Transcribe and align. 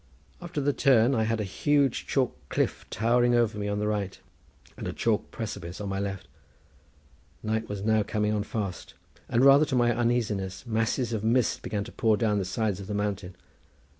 After 0.41 0.59
the 0.59 0.73
turn, 0.73 1.13
I 1.13 1.25
had 1.25 1.39
a 1.39 1.43
huge 1.43 2.07
chalk 2.07 2.35
cliff 2.49 2.87
towering 2.89 3.35
over 3.35 3.55
me 3.59 3.67
on 3.67 3.77
the 3.77 3.87
right, 3.87 4.19
and 4.75 4.87
a 4.87 4.93
chalk 4.93 5.29
precipice 5.29 5.79
on 5.79 5.89
my 5.89 5.99
left. 5.99 6.27
Night 7.43 7.69
was 7.69 7.83
now 7.83 8.01
coming 8.01 8.33
on 8.33 8.41
fast, 8.41 8.95
and, 9.29 9.45
rather 9.45 9.65
to 9.65 9.75
my 9.75 9.91
uneasiness, 9.95 10.65
masses 10.65 11.13
of 11.13 11.23
mist 11.23 11.61
began 11.61 11.83
to 11.83 11.91
pour 11.91 12.17
down 12.17 12.39
the 12.39 12.45
sides 12.45 12.79
of 12.79 12.87
the 12.87 12.95
mountain. 12.95 13.35